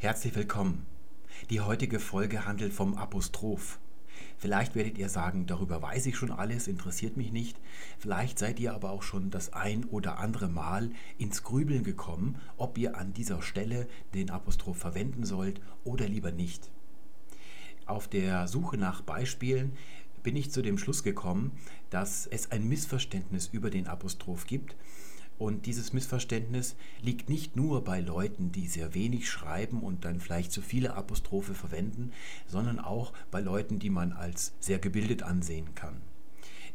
Herzlich 0.00 0.36
willkommen. 0.36 0.86
Die 1.50 1.60
heutige 1.60 1.98
Folge 1.98 2.46
handelt 2.46 2.72
vom 2.72 2.96
Apostroph. 2.96 3.80
Vielleicht 4.36 4.76
werdet 4.76 4.96
ihr 4.96 5.08
sagen, 5.08 5.46
darüber 5.46 5.82
weiß 5.82 6.06
ich 6.06 6.16
schon 6.16 6.30
alles, 6.30 6.68
interessiert 6.68 7.16
mich 7.16 7.32
nicht. 7.32 7.58
Vielleicht 7.98 8.38
seid 8.38 8.60
ihr 8.60 8.74
aber 8.74 8.90
auch 8.90 9.02
schon 9.02 9.32
das 9.32 9.54
ein 9.54 9.84
oder 9.86 10.20
andere 10.20 10.48
Mal 10.48 10.92
ins 11.18 11.42
Grübeln 11.42 11.82
gekommen, 11.82 12.40
ob 12.56 12.78
ihr 12.78 12.96
an 12.96 13.12
dieser 13.12 13.42
Stelle 13.42 13.88
den 14.14 14.30
Apostroph 14.30 14.78
verwenden 14.78 15.24
sollt 15.24 15.60
oder 15.82 16.06
lieber 16.06 16.30
nicht. 16.30 16.70
Auf 17.84 18.06
der 18.06 18.46
Suche 18.46 18.76
nach 18.76 19.02
Beispielen 19.02 19.72
bin 20.22 20.36
ich 20.36 20.52
zu 20.52 20.62
dem 20.62 20.78
Schluss 20.78 21.02
gekommen, 21.02 21.50
dass 21.90 22.28
es 22.28 22.52
ein 22.52 22.68
Missverständnis 22.68 23.48
über 23.50 23.68
den 23.68 23.88
Apostroph 23.88 24.46
gibt 24.46 24.76
und 25.38 25.66
dieses 25.66 25.92
Missverständnis 25.92 26.74
liegt 27.00 27.28
nicht 27.28 27.54
nur 27.56 27.84
bei 27.84 28.00
Leuten, 28.00 28.50
die 28.50 28.66
sehr 28.66 28.94
wenig 28.94 29.30
schreiben 29.30 29.80
und 29.80 30.04
dann 30.04 30.20
vielleicht 30.20 30.52
zu 30.52 30.60
viele 30.60 30.94
Apostrophe 30.94 31.54
verwenden, 31.54 32.12
sondern 32.46 32.78
auch 32.78 33.12
bei 33.30 33.40
Leuten, 33.40 33.78
die 33.78 33.90
man 33.90 34.12
als 34.12 34.52
sehr 34.58 34.78
gebildet 34.78 35.22
ansehen 35.22 35.74
kann. 35.74 36.00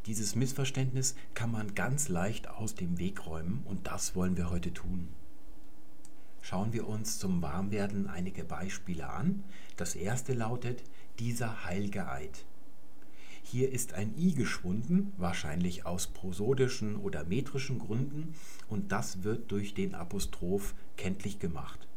Dieses 0.06 0.36
Missverständnis 0.36 1.16
kann 1.34 1.52
man 1.52 1.76
ganz 1.76 2.10
leicht 2.10 2.50
aus 2.50 2.76
dem 2.76 3.00
Weg 3.00 3.26
räumen 3.26 3.62
und 3.66 3.88
das 3.88 4.16
wollen 4.16 4.38
wir 4.38 4.50
heute 4.50 4.74
tun. 4.74 5.10
Schauen 6.42 6.74
wir 6.74 6.88
uns 6.88 7.20
zum 7.20 7.42
Warmwerden 7.42 8.08
einige 8.08 8.44
Beispiele 8.44 9.10
an. 9.10 9.46
Das 9.78 9.96
erste 9.96 10.34
lautet 10.34 10.84
dieser 11.20 11.64
heilige 11.64 12.10
Eid. 12.10 12.46
Hier 13.44 13.72
ist 13.72 13.94
ein 13.94 14.18
i 14.18 14.34
geschwunden, 14.34 15.14
wahrscheinlich 15.18 15.86
aus 15.86 16.08
prosodischen 16.08 16.96
oder 16.96 17.24
metrischen 17.26 17.78
Gründen, 17.78 18.34
und 18.68 18.92
das 18.92 19.24
wird 19.24 19.52
durch 19.52 19.74
den 19.74 19.94
Apostroph 19.94 20.74
kenntlich 20.98 21.40
gemacht. 21.40 21.88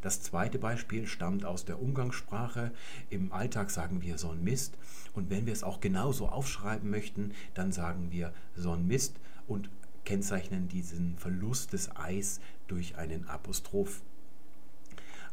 Das 0.00 0.22
zweite 0.22 0.58
Beispiel 0.58 1.06
stammt 1.06 1.44
aus 1.44 1.66
der 1.66 1.82
Umgangssprache. 1.82 2.72
Im 3.10 3.32
Alltag 3.32 3.70
sagen 3.70 4.00
wir 4.00 4.16
so 4.16 4.30
ein 4.30 4.42
Mist. 4.42 4.78
Und 5.12 5.28
wenn 5.28 5.44
wir 5.44 5.52
es 5.52 5.62
auch 5.62 5.80
genauso 5.80 6.28
aufschreiben 6.28 6.88
möchten, 6.88 7.32
dann 7.52 7.70
sagen 7.70 8.10
wir 8.10 8.32
so 8.56 8.72
ein 8.72 8.86
Mist 8.86 9.16
und 9.46 9.68
kennzeichnen 10.06 10.68
diesen 10.68 11.18
Verlust 11.18 11.74
des 11.74 11.94
Eis 11.96 12.40
durch 12.66 12.96
einen 12.96 13.28
Apostroph. 13.28 14.00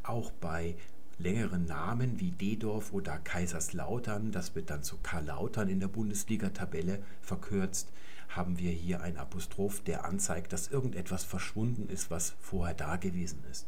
Auch 0.03 0.31
bei 0.31 0.75
längeren 1.19 1.65
Namen 1.65 2.19
wie 2.19 2.31
Dedorf 2.31 2.93
oder 2.93 3.17
Kaiserslautern, 3.17 4.31
das 4.31 4.55
wird 4.55 4.69
dann 4.69 4.83
zu 4.83 4.97
Karl 5.01 5.25
Lautern 5.25 5.69
in 5.69 5.79
der 5.79 5.87
Bundesliga-Tabelle 5.87 6.99
verkürzt, 7.21 7.91
haben 8.29 8.59
wir 8.59 8.71
hier 8.71 9.01
ein 9.01 9.17
Apostroph, 9.17 9.81
der 9.81 10.05
anzeigt, 10.05 10.53
dass 10.53 10.67
irgendetwas 10.67 11.23
verschwunden 11.23 11.89
ist, 11.89 12.11
was 12.11 12.35
vorher 12.39 12.75
da 12.75 12.97
gewesen 12.97 13.43
ist. 13.51 13.65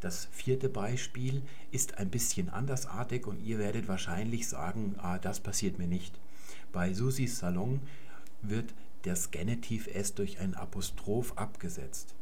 Das 0.00 0.28
vierte 0.30 0.68
Beispiel 0.68 1.42
ist 1.72 1.98
ein 1.98 2.08
bisschen 2.08 2.48
andersartig 2.48 3.26
und 3.26 3.44
ihr 3.44 3.58
werdet 3.58 3.88
wahrscheinlich 3.88 4.48
sagen, 4.48 4.94
ah, 4.98 5.18
das 5.18 5.40
passiert 5.40 5.78
mir 5.78 5.88
nicht. 5.88 6.18
Bei 6.72 6.94
Susis 6.94 7.38
Salon 7.38 7.80
wird 8.42 8.72
das 9.02 9.30
Genitiv 9.30 9.88
S 9.88 10.14
durch 10.14 10.38
ein 10.38 10.54
Apostroph 10.54 11.32
abgesetzt. 11.36 12.14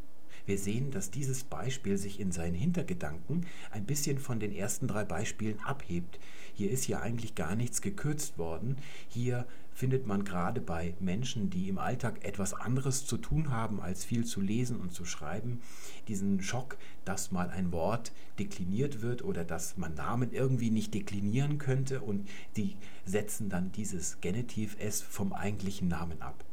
Wir 0.46 0.58
sehen, 0.58 0.92
dass 0.92 1.10
dieses 1.10 1.42
Beispiel 1.42 1.98
sich 1.98 2.20
in 2.20 2.30
seinen 2.30 2.54
Hintergedanken 2.54 3.46
ein 3.72 3.84
bisschen 3.84 4.18
von 4.18 4.38
den 4.38 4.52
ersten 4.52 4.86
drei 4.86 5.04
Beispielen 5.04 5.58
abhebt. 5.60 6.20
Hier 6.54 6.70
ist 6.70 6.86
ja 6.86 7.00
eigentlich 7.00 7.34
gar 7.34 7.56
nichts 7.56 7.82
gekürzt 7.82 8.38
worden. 8.38 8.76
Hier 9.08 9.44
findet 9.72 10.06
man 10.06 10.24
gerade 10.24 10.60
bei 10.60 10.94
Menschen, 11.00 11.50
die 11.50 11.68
im 11.68 11.78
Alltag 11.78 12.24
etwas 12.24 12.54
anderes 12.54 13.04
zu 13.04 13.18
tun 13.18 13.50
haben, 13.50 13.80
als 13.80 14.04
viel 14.04 14.24
zu 14.24 14.40
lesen 14.40 14.80
und 14.80 14.92
zu 14.92 15.04
schreiben, 15.04 15.60
diesen 16.08 16.40
Schock, 16.40 16.78
dass 17.04 17.30
mal 17.30 17.50
ein 17.50 17.72
Wort 17.72 18.12
dekliniert 18.38 19.02
wird 19.02 19.22
oder 19.22 19.44
dass 19.44 19.76
man 19.76 19.94
Namen 19.94 20.32
irgendwie 20.32 20.70
nicht 20.70 20.94
deklinieren 20.94 21.58
könnte 21.58 22.00
und 22.00 22.26
die 22.56 22.76
setzen 23.04 23.50
dann 23.50 23.72
dieses 23.72 24.20
Genitiv 24.22 24.76
S 24.78 25.02
vom 25.02 25.32
eigentlichen 25.32 25.88
Namen 25.88 26.22
ab. 26.22 26.44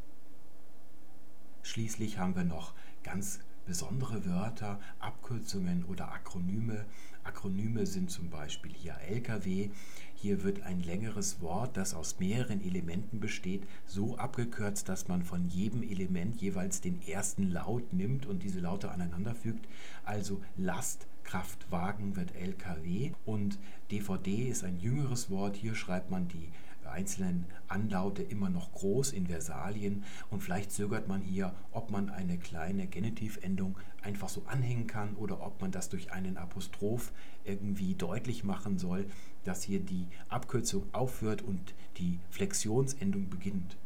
Schließlich 1.61 2.17
haben 2.17 2.35
wir 2.35 2.43
noch 2.43 2.73
ganz 3.03 3.39
besondere 3.65 4.25
Wörter, 4.25 4.79
Abkürzungen 4.99 5.85
oder 5.85 6.11
Akronyme. 6.11 6.85
Akronyme 7.23 7.85
sind 7.85 8.11
zum 8.11 8.29
Beispiel 8.29 8.73
hier 8.73 8.95
LKW. 9.09 9.69
Hier 10.15 10.43
wird 10.43 10.63
ein 10.63 10.81
längeres 10.81 11.41
Wort, 11.41 11.75
das 11.75 11.93
aus 11.93 12.19
mehreren 12.19 12.63
Elementen 12.63 13.19
besteht, 13.19 13.63
so 13.85 14.17
abgekürzt, 14.17 14.87
dass 14.87 15.07
man 15.07 15.23
von 15.23 15.49
jedem 15.49 15.83
Element 15.83 16.41
jeweils 16.41 16.81
den 16.81 17.01
ersten 17.07 17.51
Laut 17.51 17.91
nimmt 17.93 18.25
und 18.25 18.43
diese 18.43 18.59
Laute 18.59 18.91
aneinanderfügt. 18.91 19.67
Also 20.05 20.41
Lastkraftwagen 20.55 22.15
wird 22.15 22.35
LKW 22.35 23.11
und 23.25 23.59
DVD 23.91 24.47
ist 24.47 24.63
ein 24.63 24.79
jüngeres 24.79 25.29
Wort. 25.29 25.57
Hier 25.57 25.75
schreibt 25.75 26.09
man 26.09 26.27
die 26.27 26.49
einzelnen 26.87 27.45
Anlaute 27.67 28.23
immer 28.23 28.49
noch 28.49 28.71
groß 28.73 29.11
in 29.11 29.27
Versalien 29.27 30.03
und 30.29 30.41
vielleicht 30.41 30.71
zögert 30.71 31.07
man 31.07 31.21
hier, 31.21 31.53
ob 31.71 31.91
man 31.91 32.09
eine 32.09 32.37
kleine 32.37 32.87
Genitivendung 32.87 33.77
einfach 34.01 34.29
so 34.29 34.43
anhängen 34.47 34.87
kann 34.87 35.15
oder 35.15 35.45
ob 35.45 35.61
man 35.61 35.71
das 35.71 35.89
durch 35.89 36.11
einen 36.11 36.37
Apostroph 36.37 37.11
irgendwie 37.45 37.95
deutlich 37.95 38.43
machen 38.43 38.77
soll, 38.77 39.05
dass 39.43 39.63
hier 39.63 39.79
die 39.79 40.07
Abkürzung 40.29 40.83
aufhört 40.93 41.41
und 41.41 41.73
die 41.97 42.19
Flexionsendung 42.29 43.29
beginnt. 43.29 43.77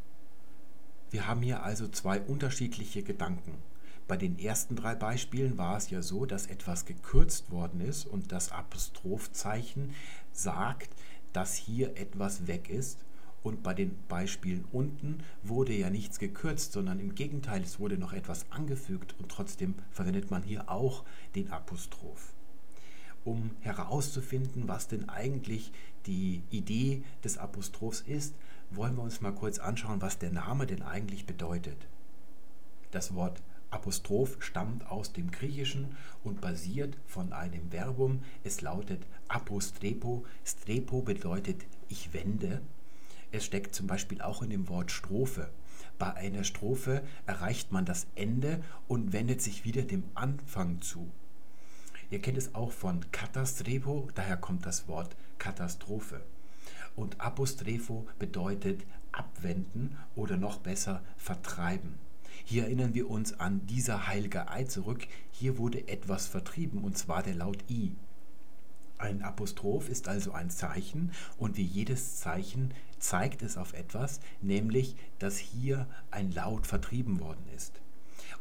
Wir 1.10 1.28
haben 1.28 1.42
hier 1.42 1.64
also 1.64 1.88
zwei 1.88 2.20
unterschiedliche 2.20 3.04
Gedanken. 3.04 3.54
Bei 4.08 4.16
den 4.16 4.40
ersten 4.40 4.78
drei 4.78 4.96
Beispielen 4.96 5.58
war 5.58 5.76
es 5.76 5.90
ja 5.90 6.02
so, 6.02 6.26
dass 6.26 6.48
etwas 6.48 6.86
gekürzt 6.86 7.52
worden 7.52 7.82
ist 7.82 8.06
und 8.06 8.32
das 8.32 8.52
Apostrophzeichen 8.52 9.94
sagt, 10.32 10.90
dass 11.38 11.54
hier 11.54 11.96
etwas 11.98 12.48
weg 12.48 12.68
ist. 12.68 13.06
Und 13.44 13.62
bei 13.62 13.76
den 13.76 13.96
Beispielen 14.08 14.66
unten 14.72 15.20
wurde 15.44 15.72
ja 15.72 15.92
nichts 15.92 16.18
gekürzt, 16.18 16.72
sondern 16.72 17.00
im 17.00 17.14
Gegenteil, 17.14 17.62
es 17.62 17.80
wurde 17.80 18.00
noch 18.00 18.12
etwas 18.12 18.52
angefügt 18.52 19.14
und 19.20 19.30
trotzdem 19.30 19.76
verwendet 19.92 20.32
man 20.32 20.42
hier 20.42 20.68
auch 20.68 21.04
den 21.36 21.52
Apostroph. 21.52 22.34
Um 23.24 23.52
herauszufinden, 23.60 24.68
was 24.68 24.88
denn 24.88 25.10
eigentlich 25.10 25.72
die 26.08 26.42
Idee 26.50 27.04
des 27.24 27.38
Apostrophs 27.38 28.02
ist, 28.02 28.34
wollen 28.72 28.96
wir 28.96 29.04
uns 29.04 29.22
mal 29.22 29.36
kurz 29.36 29.60
anschauen, 29.60 30.02
was 30.02 30.18
der 30.18 30.32
Name 30.32 30.66
denn 30.66 30.82
eigentlich 30.82 31.28
bedeutet. 31.28 31.88
Das 32.90 33.14
Wort 33.14 33.44
Apostroph 33.70 34.38
stammt 34.40 34.90
aus 34.90 35.12
dem 35.12 35.30
Griechischen 35.30 35.98
und 36.24 36.40
basiert 36.40 36.98
von 37.06 37.34
einem 37.34 37.70
Verbum. 37.72 38.24
Es 38.44 38.62
lautet 38.62 39.06
apostrepo. 39.28 40.26
Strepo 40.46 41.02
bedeutet 41.02 41.66
ich 41.90 42.14
wende. 42.14 42.62
Es 43.32 43.44
steckt 43.44 43.76
zum 43.76 43.88
Beispiel 43.88 44.22
auch 44.22 44.42
in 44.42 44.50
dem 44.50 44.70
Wort 44.70 44.92
Strophe. 44.92 45.50
Bei 46.00 46.14
einer 46.14 46.44
Strophe 46.44 47.04
erreicht 47.26 47.72
man 47.72 47.84
das 47.84 48.08
Ende 48.16 48.64
und 48.88 49.12
wendet 49.12 49.42
sich 49.42 49.66
wieder 49.66 49.82
dem 49.82 50.04
Anfang 50.16 50.82
zu. 50.82 51.12
Ihr 52.10 52.22
kennt 52.22 52.38
es 52.38 52.56
auch 52.56 52.72
von 52.72 53.12
Katastrepo, 53.12 54.08
daher 54.16 54.38
kommt 54.38 54.66
das 54.66 54.88
Wort 54.88 55.16
Katastrophe. 55.40 56.22
Und 56.96 57.20
Apostrepho 57.20 58.08
bedeutet 58.18 58.84
abwenden 59.12 59.98
oder 60.16 60.38
noch 60.38 60.60
besser 60.60 61.04
vertreiben. 61.18 62.07
Hier 62.46 62.64
erinnern 62.64 62.94
wir 62.94 63.10
uns 63.10 63.40
an 63.40 63.66
dieser 63.68 64.08
heilige 64.08 64.50
Ei 64.50 64.64
zurück. 64.64 65.08
Hier 65.32 65.58
wurde 65.58 65.88
etwas 65.88 66.28
vertrieben, 66.28 66.84
und 66.84 66.98
zwar 66.98 67.24
der 67.24 67.36
Laut 67.36 67.64
I. 67.70 67.96
Ein 69.00 69.22
Apostroph 69.22 69.90
ist 69.90 70.08
also 70.08 70.32
ein 70.32 70.50
Zeichen 70.50 71.12
und 71.38 71.56
wie 71.58 71.64
jedes 71.64 72.18
Zeichen 72.18 72.74
zeigt 72.98 73.44
es 73.44 73.56
auf 73.56 73.74
etwas, 73.74 74.20
nämlich 74.42 74.96
dass 75.20 75.38
hier 75.38 75.88
ein 76.10 76.32
Laut 76.32 76.66
vertrieben 76.66 77.20
worden 77.20 77.46
ist. 77.56 77.80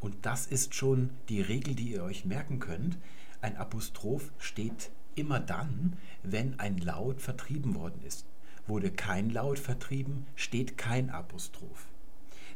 Und 0.00 0.24
das 0.24 0.46
ist 0.46 0.74
schon 0.74 1.10
die 1.28 1.42
Regel, 1.42 1.74
die 1.74 1.92
ihr 1.92 2.04
euch 2.04 2.24
merken 2.24 2.58
könnt. 2.58 2.96
Ein 3.42 3.56
Apostroph 3.56 4.32
steht 4.38 4.90
immer 5.14 5.40
dann, 5.40 5.98
wenn 6.22 6.58
ein 6.58 6.78
Laut 6.78 7.20
vertrieben 7.20 7.74
worden 7.74 8.02
ist. 8.02 8.24
Wurde 8.66 8.90
kein 8.90 9.30
Laut 9.30 9.58
vertrieben, 9.58 10.26
steht 10.36 10.78
kein 10.78 11.10
Apostroph. 11.10 11.86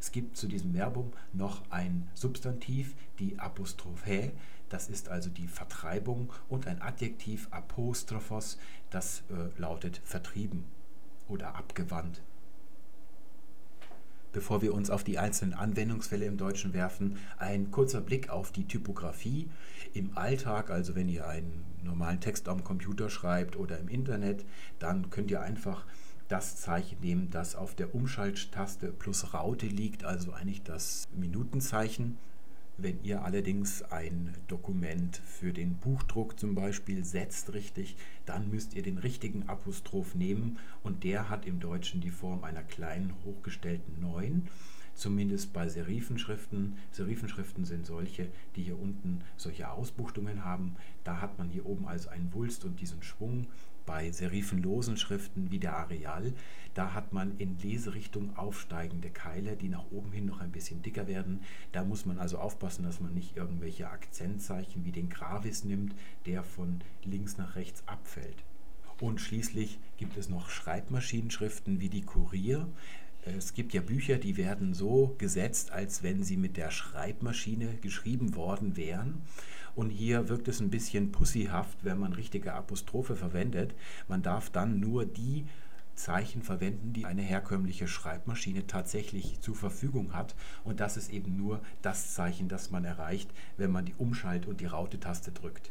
Es 0.00 0.12
gibt 0.12 0.37
zu 0.37 0.49
diesem 0.49 0.73
Verbum 0.73 1.12
noch 1.35 1.62
ein 1.70 2.08
Substantiv, 2.14 2.94
die 3.19 3.38
Apostrophe, 3.38 4.32
das 4.70 4.88
ist 4.88 5.11
also 5.11 5.29
die 5.29 5.47
Vertreibung, 5.47 6.32
und 6.49 6.67
ein 6.67 6.81
Adjektiv 6.81 7.49
Apostrophos, 7.50 8.58
das 8.88 9.23
äh, 9.29 9.61
lautet 9.61 10.00
vertrieben 10.05 10.64
oder 11.29 11.55
abgewandt. 11.55 12.23
Bevor 14.32 14.62
wir 14.62 14.73
uns 14.75 14.91
auf 14.91 15.02
die 15.02 15.19
einzelnen 15.19 15.55
Anwendungsfälle 15.55 16.25
im 16.25 16.37
Deutschen 16.37 16.73
werfen, 16.73 17.19
ein 17.38 17.70
kurzer 17.73 18.00
Blick 18.00 18.31
auf 18.31 18.52
die 18.52 18.67
Typografie. 18.67 19.50
Im 19.93 20.17
Alltag, 20.17 20.70
also 20.70 20.94
wenn 20.94 21.08
ihr 21.08 21.26
einen 21.26 21.64
normalen 21.82 22.20
Text 22.20 22.49
am 22.49 22.62
Computer 22.62 23.11
schreibt 23.11 23.56
oder 23.56 23.79
im 23.79 23.88
Internet, 23.88 24.44
dann 24.79 25.11
könnt 25.11 25.32
ihr 25.32 25.41
einfach 25.41 25.85
das 26.31 26.56
Zeichen 26.56 27.00
nehmen, 27.00 27.29
das 27.31 27.56
auf 27.56 27.75
der 27.75 27.93
Umschalttaste 27.94 28.93
plus 28.93 29.35
Raute 29.35 29.67
liegt, 29.67 30.05
also 30.05 30.32
eigentlich 30.32 30.62
das 30.62 31.09
Minutenzeichen. 31.15 32.19
Wenn 32.79 33.03
ihr 33.03 33.25
allerdings 33.25 33.82
ein 33.82 34.32
Dokument 34.47 35.21
für 35.27 35.53
den 35.53 35.75
Buchdruck 35.75 36.38
zum 36.38 36.55
Beispiel 36.55 37.05
setzt 37.05 37.53
richtig, 37.53 37.97
dann 38.27 38.49
müsst 38.49 38.75
ihr 38.75 38.82
den 38.82 38.99
richtigen 38.99 39.49
Apostroph 39.49 40.15
nehmen 40.15 40.59
und 40.85 41.03
der 41.05 41.29
hat 41.29 41.47
im 41.47 41.59
Deutschen 41.59 42.00
die 42.00 42.11
Form 42.11 42.44
einer 42.44 42.62
kleinen 42.62 43.12
hochgestellten 43.25 44.00
9 44.00 44.49
zumindest 44.94 45.53
bei 45.53 45.69
Serifenschriften. 45.69 46.76
Serifenschriften 46.93 47.65
sind 47.65 47.87
solche, 47.87 48.29
die 48.55 48.62
hier 48.62 48.79
unten 48.79 49.23
solche 49.37 49.71
Ausbuchtungen 49.71 50.44
haben. 50.44 50.76
Da 51.05 51.21
hat 51.21 51.38
man 51.38 51.49
hier 51.49 51.67
oben 51.67 51.88
also 51.88 52.11
einen 52.11 52.33
Wulst 52.35 52.65
und 52.65 52.81
diesen 52.81 53.03
Schwung. 53.03 53.47
Bei 53.87 54.11
serifenlosen 54.11 54.97
Schriften 54.97 55.50
wie 55.50 55.59
der 55.59 55.77
Areal, 55.77 56.32
da 56.75 56.94
hat 56.94 57.12
man 57.12 57.37
in 57.38 57.59
Leserichtung 57.59 58.37
aufsteigende 58.37 59.11
Keile, 59.11 59.56
die 59.56 59.69
nach 59.69 59.91
oben 59.91 60.12
hin 60.12 60.27
noch 60.27 60.41
ein 60.41 60.53
bisschen 60.53 60.82
dicker 60.82 61.09
werden. 61.09 61.41
Da 61.73 61.85
muss 61.85 62.06
man 62.06 62.19
also 62.19 62.38
aufpassen, 62.38 62.85
dass 62.85 63.00
man 63.00 63.12
nicht 63.12 63.37
irgendwelche 63.37 63.91
Akzentzeichen 63.91 64.85
wie 64.85 64.93
den 64.93 65.09
Gravis 65.09 65.65
nimmt, 65.65 65.94
der 66.27 66.44
von 66.44 66.81
links 67.05 67.38
nach 67.38 67.56
rechts 67.56 67.82
abfällt. 67.87 68.44
Und 69.00 69.21
schließlich 69.21 69.79
gibt 69.97 70.17
es 70.17 70.29
noch 70.29 70.50
Schreibmaschinenschriften 70.50 71.81
wie 71.81 71.88
die 71.88 72.03
Kurier. 72.03 72.69
Es 73.23 73.53
gibt 73.53 73.75
ja 73.75 73.83
Bücher, 73.83 74.17
die 74.17 74.37
werden 74.37 74.73
so 74.73 75.15
gesetzt, 75.19 75.73
als 75.73 76.03
wenn 76.03 76.23
sie 76.23 76.37
mit 76.37 76.57
der 76.57 76.71
Schreibmaschine 76.71 77.77
geschrieben 77.83 78.35
worden 78.35 78.77
wären. 78.77 79.23
Und 79.75 79.91
hier 79.91 80.29
wirkt 80.29 80.49
es 80.49 80.61
ein 80.61 80.71
bisschen 80.71 81.13
pussyhaft, 81.13 81.85
wenn 81.85 81.99
man 81.99 82.13
richtige 82.13 82.55
Apostrophe 82.55 83.17
verwendet. 83.17 83.75
Man 84.09 84.23
darf 84.23 84.51
dann 84.51 84.81
nur 84.81 85.05
die 85.05 85.45
Zeichen 85.95 86.43
verwenden, 86.43 86.95
die 86.95 87.05
eine 87.05 87.23
herkömmliche 87.23 87.87
Schreibmaschine 87.87 88.67
tatsächlich 88.67 89.41
zur 89.41 89.55
Verfügung 89.55 90.15
hat. 90.15 90.35
Und 90.65 90.81
das 90.81 90.97
ist 90.97 91.13
eben 91.13 91.37
nur 91.37 91.61
das 91.83 92.15
Zeichen, 92.15 92.49
das 92.49 92.71
man 92.71 92.85
erreicht, 92.85 93.31
wenn 93.59 93.71
man 93.71 93.85
die 93.85 93.95
Umschalt- 93.95 94.47
und 94.47 94.61
die 94.61 94.67
Raute-Taste 94.67 95.31
drückt. 95.31 95.71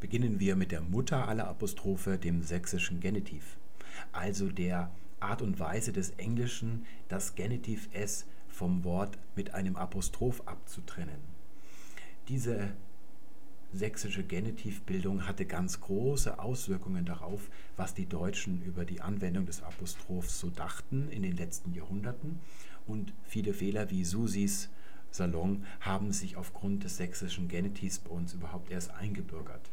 Beginnen 0.00 0.40
wir 0.40 0.56
mit 0.56 0.72
der 0.72 0.80
Mutter 0.80 1.28
aller 1.28 1.46
Apostrophe, 1.46 2.18
dem 2.18 2.42
sächsischen 2.42 2.98
Genitiv. 2.98 3.56
Also 4.10 4.48
der 4.48 4.90
Art 5.22 5.42
und 5.42 5.58
Weise 5.60 5.92
des 5.92 6.10
Englischen, 6.10 6.86
das 7.08 7.34
Genitiv 7.34 7.88
S 7.92 8.26
vom 8.48 8.84
Wort 8.84 9.18
mit 9.34 9.54
einem 9.54 9.76
Apostroph 9.76 10.42
abzutrennen. 10.46 11.20
Diese 12.28 12.72
sächsische 13.72 14.22
Genitivbildung 14.22 15.26
hatte 15.26 15.46
ganz 15.46 15.80
große 15.80 16.38
Auswirkungen 16.38 17.04
darauf, 17.04 17.48
was 17.76 17.94
die 17.94 18.06
Deutschen 18.06 18.62
über 18.62 18.84
die 18.84 19.00
Anwendung 19.00 19.46
des 19.46 19.62
Apostrophs 19.62 20.38
so 20.38 20.50
dachten 20.50 21.08
in 21.10 21.22
den 21.22 21.36
letzten 21.36 21.72
Jahrhunderten. 21.72 22.40
Und 22.86 23.14
viele 23.24 23.54
Fehler 23.54 23.90
wie 23.90 24.04
Susis 24.04 24.68
Salon 25.10 25.64
haben 25.80 26.12
sich 26.12 26.36
aufgrund 26.36 26.84
des 26.84 26.96
sächsischen 26.96 27.48
Genitivs 27.48 27.98
bei 27.98 28.10
uns 28.10 28.32
überhaupt 28.34 28.70
erst 28.70 28.92
eingebürgert. 28.92 29.70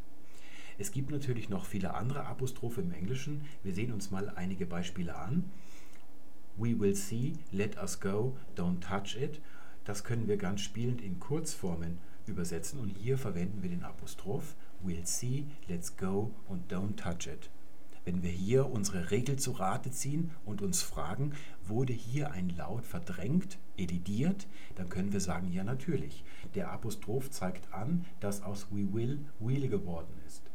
Es 0.79 0.93
gibt 0.93 1.11
natürlich 1.11 1.49
noch 1.49 1.65
viele 1.65 1.93
andere 1.93 2.25
Apostrophe 2.25 2.79
im 2.79 2.93
Englischen. 2.93 3.41
Wir 3.63 3.73
sehen 3.73 3.91
uns 3.91 4.11
mal 4.11 4.29
einige 4.29 4.65
Beispiele 4.65 5.13
an. 5.13 5.51
We 6.55 6.79
will 6.79 6.95
see, 6.95 7.33
let 7.51 7.77
us 7.77 7.99
go, 7.99 8.37
don't 8.55 8.79
touch 8.79 9.17
it. 9.21 9.41
Das 9.83 10.05
können 10.05 10.29
wir 10.29 10.37
ganz 10.37 10.61
spielend 10.61 11.01
in 11.01 11.19
Kurzformen 11.19 11.97
übersetzen 12.27 12.79
und 12.79 12.87
hier 12.87 13.17
verwenden 13.17 13.61
wir 13.61 13.69
den 13.69 13.83
Apostroph 13.83 14.55
We'll 14.81 15.05
see, 15.05 15.47
let's 15.67 15.97
go 15.97 16.31
und 16.47 16.71
don't 16.71 16.95
touch 16.95 17.27
it. 17.27 17.49
Wenn 18.05 18.23
wir 18.23 18.31
hier 18.31 18.71
unsere 18.71 19.11
Regel 19.11 19.37
zu 19.37 19.51
Rate 19.51 19.91
ziehen 19.91 20.31
und 20.45 20.61
uns 20.61 20.81
fragen, 20.81 21.33
wurde 21.67 21.91
hier 21.91 22.31
ein 22.31 22.47
Laut 22.55 22.85
verdrängt, 22.85 23.57
edidiert, 23.75 24.47
dann 24.75 24.87
können 24.87 25.11
wir 25.11 25.19
sagen, 25.19 25.51
ja 25.51 25.65
natürlich. 25.65 26.23
Der 26.55 26.71
Apostroph 26.71 27.29
zeigt 27.31 27.73
an, 27.73 28.05
dass 28.21 28.41
aus 28.41 28.67
we 28.71 28.87
will 28.93 29.19
will 29.39 29.67
geworden 29.67 30.13
ist 30.25 30.48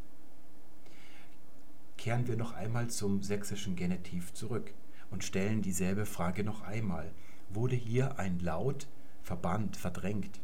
kehren 2.04 2.28
wir 2.28 2.36
noch 2.36 2.52
einmal 2.52 2.88
zum 2.90 3.22
sächsischen 3.22 3.76
Genitiv 3.76 4.34
zurück 4.34 4.74
und 5.10 5.24
stellen 5.24 5.62
dieselbe 5.62 6.04
Frage 6.04 6.44
noch 6.44 6.60
einmal. 6.60 7.10
Wurde 7.48 7.76
hier 7.76 8.18
ein 8.18 8.40
Laut 8.40 8.88
verbannt, 9.22 9.78
verdrängt? 9.78 10.38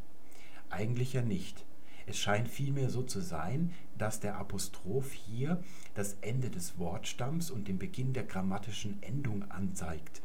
Eigentlich 0.71 1.13
ja 1.13 1.21
nicht. 1.21 1.67
Es 2.07 2.17
scheint 2.17 2.49
vielmehr 2.49 2.89
so 2.89 3.03
zu 3.03 3.21
sein, 3.21 3.75
dass 3.99 4.21
der 4.21 4.39
Apostroph 4.39 5.13
hier 5.13 5.63
das 5.93 6.17
Ende 6.23 6.49
des 6.49 6.79
Wortstamms 6.79 7.51
und 7.51 7.69
den 7.69 7.79
Beginn 7.79 8.15
der 8.15 8.25
grammatischen 8.25 9.03
Endung 9.03 9.45
anzeigt. 9.51 10.23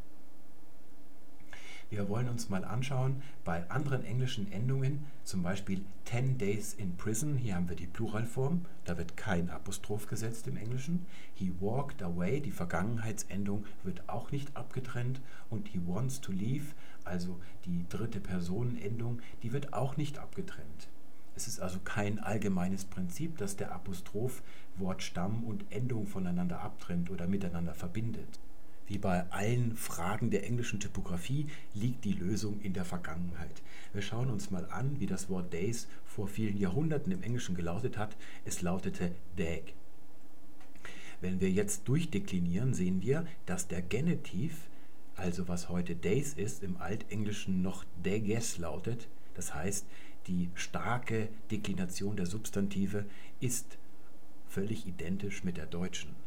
Wir 1.91 2.09
wollen 2.09 2.29
uns 2.29 2.49
mal 2.49 2.65
anschauen, 2.65 3.21
bei 3.43 3.69
anderen 3.69 4.03
englischen 4.03 4.51
Endungen, 4.51 5.05
zum 5.23 5.43
Beispiel 5.43 5.85
10 6.05 6.39
days 6.39 6.73
in 6.73 6.97
prison, 6.97 7.37
hier 7.37 7.55
haben 7.55 7.69
wir 7.69 7.75
die 7.75 7.85
Pluralform, 7.85 8.65
da 8.85 8.97
wird 8.97 9.15
kein 9.17 9.51
Apostroph 9.51 10.07
gesetzt 10.07 10.47
im 10.47 10.57
Englischen. 10.57 11.05
He 11.35 11.53
walked 11.59 12.01
away, 12.01 12.41
die 12.41 12.51
Vergangenheitsendung 12.51 13.65
wird 13.83 14.09
auch 14.09 14.31
nicht 14.31 14.57
abgetrennt 14.57 15.21
und 15.51 15.67
he 15.67 15.79
wants 15.85 16.21
to 16.21 16.31
leave, 16.31 16.73
also 17.03 17.39
die 17.65 17.85
dritte 17.87 18.19
Personenendung, 18.19 19.21
die 19.43 19.53
wird 19.53 19.73
auch 19.73 19.95
nicht 19.95 20.17
abgetrennt. 20.17 20.89
Es 21.35 21.47
ist 21.47 21.59
also 21.59 21.79
kein 21.83 22.17
allgemeines 22.19 22.85
Prinzip, 22.85 23.37
dass 23.37 23.57
der 23.57 23.73
Apostroph 23.73 24.41
Wortstamm 24.77 25.43
und 25.43 25.65
Endung 25.69 26.07
voneinander 26.07 26.61
abtrennt 26.61 27.11
oder 27.11 27.27
miteinander 27.27 27.75
verbindet. 27.75 28.39
Wie 28.87 28.99
bei 28.99 29.25
allen 29.31 29.75
Fragen 29.75 30.29
der 30.29 30.45
englischen 30.45 30.79
Typografie 30.79 31.47
liegt 31.73 32.05
die 32.05 32.13
Lösung 32.13 32.61
in 32.61 32.73
der 32.73 32.85
Vergangenheit. 32.85 33.63
Wir 33.93 34.03
schauen 34.03 34.29
uns 34.29 34.51
mal 34.51 34.65
an, 34.69 34.99
wie 34.99 35.07
das 35.07 35.27
Wort 35.29 35.51
days 35.53 35.87
vor 36.05 36.27
vielen 36.27 36.57
Jahrhunderten 36.57 37.11
im 37.11 37.23
Englischen 37.23 37.55
gelautet 37.55 37.97
hat. 37.97 38.15
Es 38.45 38.61
lautete 38.61 39.11
dag. 39.37 39.63
Wenn 41.19 41.41
wir 41.41 41.49
jetzt 41.49 41.87
durchdeklinieren, 41.87 42.75
sehen 42.75 43.01
wir, 43.01 43.25
dass 43.47 43.67
der 43.67 43.81
Genitiv, 43.81 44.67
also 45.15 45.47
was 45.47 45.69
heute 45.69 45.95
days 45.95 46.33
ist, 46.33 46.61
im 46.61 46.77
Altenglischen 46.77 47.63
noch 47.63 47.85
dages 48.03 48.59
lautet. 48.59 49.07
Das 49.33 49.55
heißt, 49.55 49.87
die 50.27 50.49
starke 50.53 51.29
Deklination 51.49 52.17
der 52.17 52.27
Substantive 52.27 53.05
ist 53.39 53.79
völlig 54.47 54.85
identisch 54.85 55.43
mit 55.43 55.57
der 55.57 55.65
deutschen. 55.65 56.24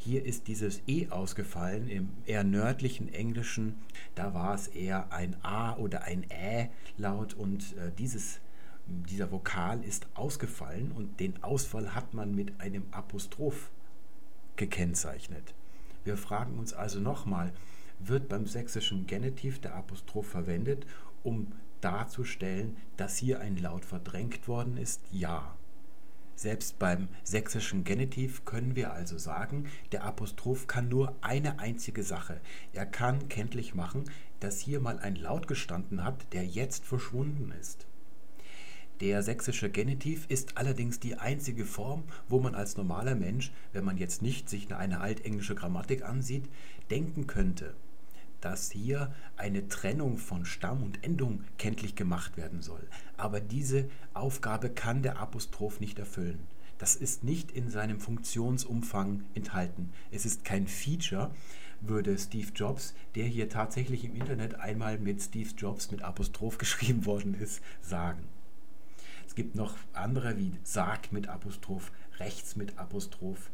Hier 0.00 0.24
ist 0.24 0.46
dieses 0.46 0.80
E 0.86 1.08
ausgefallen 1.10 1.88
im 1.88 2.10
eher 2.24 2.44
nördlichen 2.44 3.12
Englischen. 3.12 3.74
Da 4.14 4.32
war 4.32 4.54
es 4.54 4.68
eher 4.68 5.12
ein 5.12 5.36
A 5.42 5.76
oder 5.76 6.04
ein 6.04 6.24
Ä 6.30 6.70
laut 6.96 7.34
und 7.34 7.76
äh, 7.76 7.90
dieses, 7.98 8.40
dieser 8.86 9.32
Vokal 9.32 9.82
ist 9.82 10.06
ausgefallen 10.14 10.92
und 10.92 11.18
den 11.18 11.42
Ausfall 11.42 11.96
hat 11.96 12.14
man 12.14 12.32
mit 12.32 12.60
einem 12.60 12.84
Apostroph 12.92 13.70
gekennzeichnet. 14.54 15.52
Wir 16.04 16.16
fragen 16.16 16.58
uns 16.58 16.72
also 16.72 17.00
nochmal, 17.00 17.52
wird 17.98 18.28
beim 18.28 18.46
sächsischen 18.46 19.08
Genitiv 19.08 19.60
der 19.60 19.74
Apostroph 19.74 20.28
verwendet, 20.28 20.86
um 21.24 21.52
darzustellen, 21.80 22.76
dass 22.96 23.16
hier 23.16 23.40
ein 23.40 23.56
Laut 23.56 23.84
verdrängt 23.84 24.46
worden 24.46 24.76
ist? 24.76 25.02
Ja. 25.10 25.56
Selbst 26.38 26.78
beim 26.78 27.08
sächsischen 27.24 27.82
Genitiv 27.82 28.44
können 28.44 28.76
wir 28.76 28.92
also 28.92 29.18
sagen, 29.18 29.64
der 29.90 30.04
Apostroph 30.04 30.68
kann 30.68 30.88
nur 30.88 31.16
eine 31.20 31.58
einzige 31.58 32.04
Sache. 32.04 32.40
Er 32.72 32.86
kann 32.86 33.28
kenntlich 33.28 33.74
machen, 33.74 34.04
dass 34.38 34.60
hier 34.60 34.78
mal 34.78 35.00
ein 35.00 35.16
Laut 35.16 35.48
gestanden 35.48 36.04
hat, 36.04 36.32
der 36.32 36.46
jetzt 36.46 36.84
verschwunden 36.84 37.52
ist. 37.60 37.88
Der 39.00 39.24
sächsische 39.24 39.68
Genitiv 39.68 40.26
ist 40.28 40.58
allerdings 40.58 41.00
die 41.00 41.16
einzige 41.16 41.64
Form, 41.64 42.04
wo 42.28 42.38
man 42.38 42.54
als 42.54 42.76
normaler 42.76 43.16
Mensch, 43.16 43.50
wenn 43.72 43.84
man 43.84 43.98
jetzt 43.98 44.22
nicht 44.22 44.48
sich 44.48 44.72
eine 44.72 45.00
altenglische 45.00 45.56
Grammatik 45.56 46.04
ansieht, 46.04 46.48
denken 46.88 47.26
könnte, 47.26 47.74
dass 48.40 48.70
hier 48.70 49.12
eine 49.36 49.68
Trennung 49.68 50.18
von 50.18 50.44
Stamm 50.44 50.82
und 50.82 51.02
Endung 51.04 51.44
kenntlich 51.58 51.94
gemacht 51.94 52.36
werden 52.36 52.62
soll. 52.62 52.86
Aber 53.16 53.40
diese 53.40 53.88
Aufgabe 54.14 54.70
kann 54.70 55.02
der 55.02 55.18
Apostroph 55.18 55.80
nicht 55.80 55.98
erfüllen. 55.98 56.38
Das 56.78 56.94
ist 56.94 57.24
nicht 57.24 57.50
in 57.50 57.70
seinem 57.70 57.98
Funktionsumfang 57.98 59.24
enthalten. 59.34 59.92
Es 60.12 60.24
ist 60.24 60.44
kein 60.44 60.68
Feature, 60.68 61.32
würde 61.80 62.16
Steve 62.18 62.50
Jobs, 62.54 62.94
der 63.14 63.24
hier 63.24 63.48
tatsächlich 63.48 64.04
im 64.04 64.14
Internet 64.14 64.54
einmal 64.54 64.98
mit 64.98 65.20
Steve 65.20 65.50
Jobs 65.56 65.90
mit 65.90 66.02
Apostroph 66.02 66.58
geschrieben 66.58 67.04
worden 67.06 67.34
ist, 67.34 67.62
sagen. 67.82 68.24
Es 69.26 69.34
gibt 69.34 69.54
noch 69.54 69.76
andere 69.92 70.38
wie 70.38 70.52
Sarg 70.62 71.12
mit 71.12 71.28
Apostroph, 71.28 71.92
rechts 72.18 72.56
mit 72.56 72.78
Apostroph. 72.78 73.50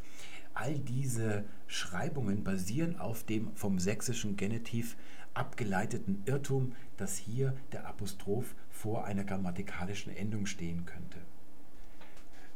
All 0.55 0.79
diese 0.79 1.45
Schreibungen 1.67 2.45
basieren 2.45 2.99
auf 2.99 3.25
dem 3.25 3.55
vom 3.57 3.79
sächsischen 3.79 4.37
Genitiv 4.37 4.97
abgeleiteten 5.35 6.23
Irrtum, 6.27 6.75
dass 6.97 7.17
hier 7.17 7.55
der 7.73 7.89
Apostroph 7.89 8.55
vor 8.71 9.05
einer 9.05 9.25
grammatikalischen 9.25 10.17
Endung 10.17 10.47
stehen 10.47 10.85
könnte. 10.87 11.19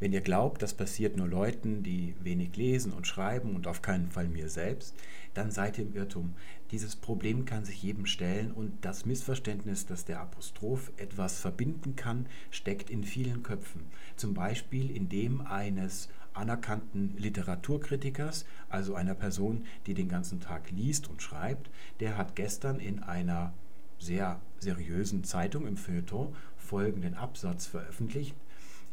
Wenn 0.00 0.12
ihr 0.12 0.20
glaubt, 0.20 0.62
das 0.62 0.74
passiert 0.74 1.16
nur 1.16 1.26
Leuten, 1.26 1.82
die 1.82 2.14
wenig 2.20 2.56
lesen 2.56 2.92
und 2.92 3.08
schreiben 3.08 3.56
und 3.56 3.66
auf 3.66 3.82
keinen 3.82 4.10
Fall 4.10 4.28
mir 4.28 4.48
selbst, 4.48 4.94
dann 5.34 5.50
seid 5.50 5.76
ihr 5.76 5.86
im 5.86 5.94
Irrtum. 5.96 6.34
Dieses 6.70 6.94
Problem 6.94 7.44
kann 7.44 7.64
sich 7.64 7.82
jedem 7.82 8.06
stellen 8.06 8.52
und 8.52 8.84
das 8.84 9.06
Missverständnis, 9.06 9.86
dass 9.86 10.04
der 10.04 10.20
Apostroph 10.20 10.92
etwas 10.98 11.40
verbinden 11.40 11.96
kann, 11.96 12.26
steckt 12.52 12.90
in 12.90 13.02
vielen 13.02 13.42
Köpfen. 13.42 13.86
Zum 14.14 14.34
Beispiel 14.34 14.94
in 14.94 15.08
dem 15.08 15.40
eines 15.40 16.08
anerkannten 16.38 17.14
Literaturkritikers, 17.18 18.46
also 18.68 18.94
einer 18.94 19.14
Person, 19.14 19.64
die 19.86 19.94
den 19.94 20.08
ganzen 20.08 20.40
Tag 20.40 20.70
liest 20.70 21.08
und 21.08 21.20
schreibt. 21.20 21.70
Der 22.00 22.16
hat 22.16 22.36
gestern 22.36 22.80
in 22.80 23.02
einer 23.02 23.52
sehr 23.98 24.40
seriösen 24.58 25.24
Zeitung 25.24 25.66
im 25.66 25.76
Feuilleton 25.76 26.34
folgenden 26.56 27.14
Absatz 27.14 27.66
veröffentlicht. 27.66 28.36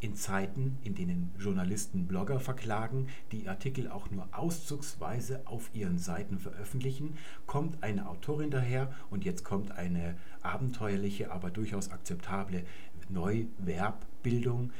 In 0.01 0.15
Zeiten, 0.15 0.77
in 0.83 0.93
denen 0.93 1.31
Journalisten 1.39 2.05
Blogger 2.05 2.39
verklagen, 2.39 3.07
die 3.31 3.47
Artikel 3.47 3.89
auch 3.89 4.11
nur 4.11 4.27
auszugsweise 4.33 5.41
auf 5.45 5.69
ihren 5.73 5.97
Seiten 5.99 6.37
veröffentlichen, 6.37 7.17
kommt 7.47 7.81
eine 7.81 8.09
Autorin 8.09 8.51
daher 8.51 8.93
und 9.09 9.23
jetzt 9.23 9.43
kommt 9.45 9.71
eine 9.71 10.15
abenteuerliche, 10.41 11.31
aber 11.31 11.49
durchaus 11.49 11.91
akzeptable 11.91 12.65
Neuverbbildung, 13.09 14.71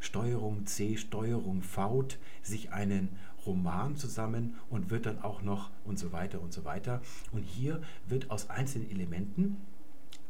Steuerung 0.00 0.66
C, 0.66 0.96
Steuerung 0.96 1.62
V, 1.62 2.04
sich 2.42 2.72
einen 2.72 3.10
Roman 3.46 3.96
zusammen 3.96 4.56
und 4.70 4.90
wird 4.90 5.06
dann 5.06 5.22
auch 5.22 5.42
noch 5.42 5.70
und 5.84 5.98
so 5.98 6.12
weiter 6.12 6.40
und 6.40 6.52
so 6.52 6.64
weiter. 6.64 7.00
Und 7.32 7.42
hier 7.42 7.80
wird 8.06 8.30
aus 8.30 8.50
einzelnen 8.50 8.90
Elementen 8.90 9.56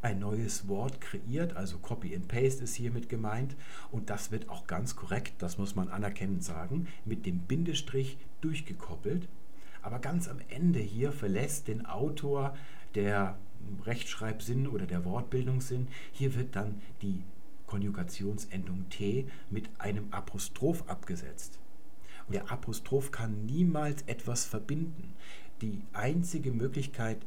ein 0.01 0.19
neues 0.19 0.67
Wort 0.67 1.01
kreiert, 1.01 1.55
also 1.57 1.77
Copy 1.77 2.15
and 2.15 2.27
Paste 2.27 2.63
ist 2.63 2.75
hiermit 2.75 3.09
gemeint 3.09 3.55
und 3.91 4.09
das 4.09 4.31
wird 4.31 4.47
auch 4.49 4.65
ganz 4.65 4.95
korrekt, 4.95 5.33
das 5.39 5.57
muss 5.57 5.75
man 5.75 5.89
anerkennend 5.89 6.43
sagen, 6.43 6.87
mit 7.03 7.25
dem 7.25 7.39
Bindestrich 7.39 8.17
durchgekoppelt. 8.39 9.27
Aber 9.81 9.99
ganz 9.99 10.27
am 10.27 10.39
Ende 10.49 10.79
hier 10.79 11.11
verlässt 11.11 11.67
den 11.67 11.85
Autor 11.85 12.55
der 12.95 13.37
Rechtschreibsinn 13.85 14.67
oder 14.67 14.85
der 14.85 15.05
Wortbildungssinn. 15.05 15.87
Hier 16.11 16.35
wird 16.35 16.55
dann 16.55 16.81
die 17.01 17.23
Konjugationsendung 17.69 18.89
T 18.89 19.27
mit 19.51 19.69
einem 19.77 20.07
Apostroph 20.09 20.83
abgesetzt. 20.87 21.59
Und 22.25 22.33
der 22.33 22.51
Apostroph 22.51 23.11
kann 23.11 23.45
niemals 23.45 24.01
etwas 24.07 24.45
verbinden. 24.45 25.13
Die 25.61 25.83
einzige 25.93 26.51
Möglichkeit, 26.51 27.19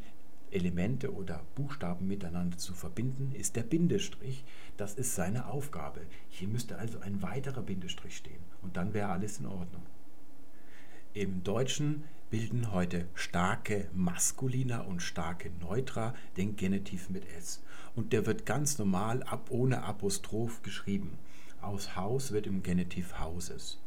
Elemente 0.50 1.14
oder 1.14 1.44
Buchstaben 1.54 2.08
miteinander 2.08 2.58
zu 2.58 2.74
verbinden, 2.74 3.32
ist 3.36 3.54
der 3.54 3.62
Bindestrich. 3.62 4.44
Das 4.76 4.94
ist 4.94 5.14
seine 5.14 5.46
Aufgabe. 5.46 6.00
Hier 6.28 6.48
müsste 6.48 6.76
also 6.76 6.98
ein 6.98 7.22
weiterer 7.22 7.62
Bindestrich 7.62 8.16
stehen 8.16 8.42
und 8.62 8.76
dann 8.76 8.94
wäre 8.94 9.10
alles 9.10 9.38
in 9.38 9.46
Ordnung. 9.46 9.82
Im 11.14 11.42
Deutschen 11.44 12.04
bilden 12.30 12.72
heute 12.72 13.06
starke 13.12 13.90
Maskulina 13.92 14.80
und 14.80 15.02
starke 15.02 15.50
Neutra 15.60 16.14
den 16.38 16.56
Genitiv 16.56 17.10
mit 17.10 17.28
S. 17.36 17.62
Und 17.94 18.14
der 18.14 18.24
wird 18.24 18.46
ganz 18.46 18.78
normal 18.78 19.22
ab 19.24 19.50
ohne 19.50 19.82
Apostroph 19.82 20.62
geschrieben. 20.62 21.18
Aus 21.60 21.96
Haus 21.96 22.32
wird 22.32 22.46
im 22.46 22.62
Genitiv 22.62 23.18
Hauses. 23.18 23.78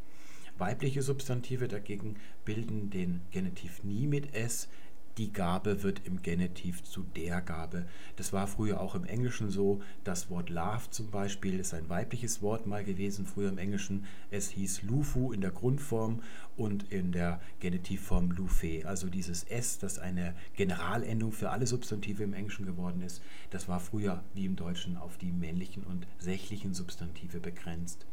Weibliche 0.59 1.01
Substantive 1.01 1.67
dagegen 1.67 2.17
bilden 2.45 2.91
den 2.91 3.21
Genitiv 3.31 3.83
nie 3.83 4.05
mit 4.05 4.35
S, 4.35 4.69
die 5.17 5.31
Gabe 5.31 5.83
wird 5.83 6.01
im 6.05 6.21
Genitiv 6.21 6.83
zu 6.83 7.03
der 7.15 7.41
Gabe. 7.41 7.85
Das 8.17 8.33
war 8.33 8.47
früher 8.47 8.81
auch 8.81 8.95
im 8.95 9.05
Englischen 9.05 9.49
so. 9.49 9.81
Das 10.03 10.29
Wort 10.29 10.49
love 10.49 10.89
zum 10.89 11.09
Beispiel 11.09 11.59
ist 11.59 11.73
ein 11.73 11.87
weibliches 11.89 12.41
Wort 12.41 12.67
mal 12.67 12.83
gewesen, 12.83 13.25
früher 13.25 13.49
im 13.49 13.57
Englischen. 13.57 14.05
Es 14.29 14.49
hieß 14.49 14.83
Lufu 14.83 15.31
in 15.31 15.41
der 15.41 15.51
Grundform 15.51 16.21
und 16.57 16.91
in 16.91 17.11
der 17.11 17.39
Genitivform 17.59 18.31
Lufe. 18.31 18.83
Also 18.85 19.07
dieses 19.07 19.43
S, 19.45 19.79
das 19.79 19.99
eine 19.99 20.35
Generalendung 20.55 21.31
für 21.31 21.49
alle 21.49 21.67
Substantive 21.67 22.23
im 22.23 22.33
Englischen 22.33 22.65
geworden 22.65 23.01
ist, 23.01 23.21
das 23.51 23.69
war 23.69 23.79
früher 23.79 24.23
wie 24.33 24.45
im 24.45 24.55
Deutschen 24.55 24.97
auf 24.97 25.17
die 25.17 25.31
männlichen 25.31 25.83
und 25.83 26.07
sächlichen 26.19 26.73
Substantive 26.73 27.39
begrenzt. 27.39 28.05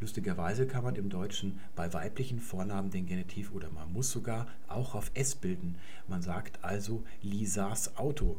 Lustigerweise 0.00 0.66
kann 0.66 0.84
man 0.84 0.94
im 0.94 1.10
Deutschen 1.10 1.58
bei 1.74 1.92
weiblichen 1.92 2.38
Vornamen 2.40 2.90
den 2.90 3.06
Genitiv 3.06 3.52
oder 3.52 3.70
man 3.70 3.92
muss 3.92 4.10
sogar 4.10 4.46
auch 4.68 4.94
auf 4.94 5.10
S 5.14 5.34
bilden. 5.34 5.76
Man 6.06 6.22
sagt 6.22 6.62
also 6.62 7.02
Lisas 7.20 7.96
Auto. 7.96 8.36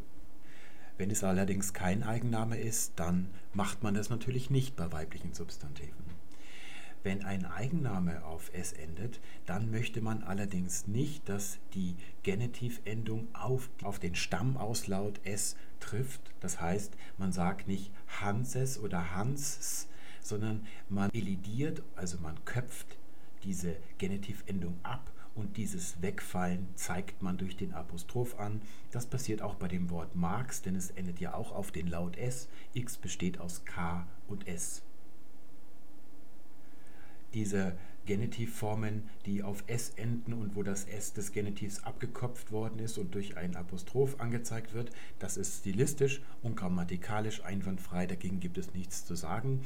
Wenn 0.98 1.12
es 1.12 1.24
allerdings 1.24 1.74
kein 1.74 2.04
Eigenname 2.04 2.58
ist, 2.58 2.94
dann 2.96 3.30
macht 3.54 3.84
man 3.84 3.94
das 3.94 4.10
natürlich 4.10 4.50
nicht 4.50 4.76
bei 4.76 4.92
weiblichen 4.92 5.34
Substantiven. 5.34 6.10
Wenn 7.04 7.24
ein 7.24 7.46
Eigenname 7.46 8.26
auf 8.26 8.54
S 8.54 8.74
endet, 8.74 9.22
dann 9.46 9.72
möchte 9.72 10.02
man 10.02 10.24
allerdings 10.24 10.88
nicht, 10.88 11.30
dass 11.30 11.58
die 11.74 11.96
Genitivendung 12.24 13.28
auf, 13.34 13.70
auf 13.84 14.00
den 14.00 14.16
Stammauslaut 14.16 15.22
S 15.26 15.56
trifft. 15.80 16.20
Das 16.42 16.60
heißt, 16.60 16.94
man 17.18 17.32
sagt 17.32 17.68
nicht 17.68 17.92
Hanses 18.20 18.78
oder 18.78 19.16
Hans, 19.16 19.88
sondern 20.22 20.66
man 20.90 21.10
elidiert, 21.12 21.82
also 21.96 22.18
man 22.20 22.44
köpft 22.46 22.98
diese 23.44 23.76
Genitivendung 23.98 24.78
ab 24.84 25.12
und 25.36 25.58
dieses 25.58 26.02
Wegfallen 26.02 26.68
zeigt 26.76 27.22
man 27.22 27.38
durch 27.38 27.56
den 27.56 27.74
Apostroph 27.74 28.38
an. 28.40 28.62
Das 28.92 29.06
passiert 29.06 29.42
auch 29.42 29.56
bei 29.56 29.68
dem 29.68 29.90
Wort 29.90 30.16
Marx, 30.16 30.62
denn 30.62 30.76
es 30.76 30.92
endet 30.92 31.20
ja 31.20 31.34
auch 31.34 31.54
auf 31.54 31.72
den 31.72 31.88
Laut 31.88 32.18
S. 32.18 32.50
X 32.74 32.98
besteht 32.98 33.40
aus 33.40 33.64
K 33.64 34.06
und 34.28 34.48
S. 34.48 34.82
Diese 37.34 37.78
Genitivformen, 38.06 39.04
die 39.28 39.44
auf 39.44 39.64
S 39.68 39.92
enden 39.92 40.34
und 40.34 40.56
wo 40.56 40.64
das 40.64 40.86
S 40.86 41.14
des 41.14 41.32
Genitivs 41.32 41.84
abgekopft 41.84 42.52
worden 42.52 42.80
ist 42.80 42.98
und 42.98 43.14
durch 43.14 43.38
ein 43.38 43.56
Apostroph 43.56 44.20
angezeigt 44.20 44.74
wird, 44.74 44.92
das 45.20 45.38
ist 45.38 45.60
stilistisch 45.60 46.22
und 46.42 46.58
grammatikalisch 46.58 47.44
einwandfrei, 47.44 48.08
dagegen 48.08 48.40
gibt 48.40 48.58
es 48.58 48.74
nichts 48.74 49.06
zu 49.06 49.16
sagen. 49.16 49.62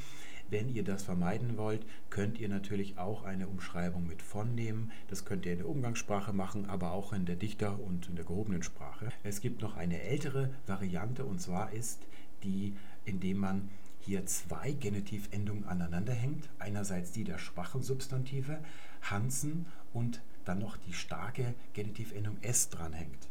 Wenn 0.53 0.69
ihr 0.69 0.83
das 0.83 1.01
vermeiden 1.01 1.57
wollt, 1.57 1.83
könnt 2.11 2.37
ihr 2.37 2.47
natürlich 2.47 2.99
auch 2.99 3.23
eine 3.23 3.47
Umschreibung 3.47 4.05
mit 4.05 4.21
von 4.21 4.53
nehmen. 4.53 4.91
Das 5.07 5.25
könnt 5.25 5.47
ihr 5.47 5.53
in 5.53 5.57
der 5.57 5.67
Umgangssprache 5.67 6.31
machen, 6.31 6.69
aber 6.69 6.91
auch 6.91 7.11
in 7.11 7.25
der 7.25 7.37
Dichter- 7.37 7.79
und 7.79 8.07
in 8.07 8.15
der 8.15 8.23
gehobenen 8.23 8.61
Sprache. 8.61 9.09
Es 9.23 9.41
gibt 9.41 9.63
noch 9.63 9.75
eine 9.75 10.03
ältere 10.03 10.51
Variante 10.67 11.25
und 11.25 11.41
zwar 11.41 11.71
ist 11.71 12.01
die, 12.43 12.75
indem 13.03 13.37
man 13.37 13.69
hier 14.01 14.27
zwei 14.27 14.73
Genitivendungen 14.73 15.65
aneinander 15.65 16.13
hängt. 16.13 16.47
Einerseits 16.59 17.11
die 17.11 17.23
der 17.23 17.39
schwachen 17.39 17.81
Substantive, 17.81 18.59
Hansen, 19.01 19.65
und 19.91 20.21
dann 20.45 20.59
noch 20.59 20.77
die 20.77 20.93
starke 20.93 21.55
Genitivendung 21.73 22.37
S 22.43 22.69
dranhängt. 22.69 23.27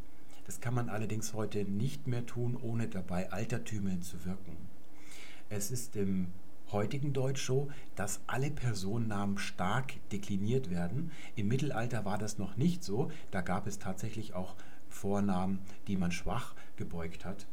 Das 0.47 0.61
kann 0.61 0.75
man 0.75 0.89
allerdings 0.89 1.35
heute 1.35 1.65
nicht 1.67 2.09
mehr 2.09 2.27
tun, 2.27 2.59
ohne 2.61 2.89
dabei 2.89 3.31
altertümlich 3.31 4.01
zu 4.01 4.25
wirken. 4.25 4.57
Es 5.51 5.71
ist 5.71 5.95
im 5.95 6.29
heutigen 6.73 7.13
Deutsch 7.13 7.45
so, 7.45 7.69
dass 7.95 8.21
alle 8.27 8.51
Personennamen 8.51 9.39
stark 9.39 9.95
dekliniert 10.11 10.71
werden. 10.71 11.11
Im 11.37 11.49
Mittelalter 11.49 12.05
war 12.05 12.19
das 12.19 12.39
noch 12.39 12.57
nicht 12.57 12.83
so. 12.83 13.11
Da 13.31 13.41
gab 13.41 13.67
es 13.67 13.79
tatsächlich 13.79 14.35
auch 14.35 14.55
Vornamen, 14.89 15.61
die 15.87 15.97
man 15.97 16.13
schwach 16.13 16.55
gebeugt 16.77 17.25
hat. 17.25 17.47